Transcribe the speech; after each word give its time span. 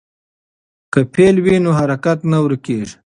که 0.93 0.99
فعل 1.13 1.35
وي 1.45 1.55
نو 1.63 1.69
حرکت 1.79 2.19
نه 2.31 2.37
ورکېږي. 2.43 2.95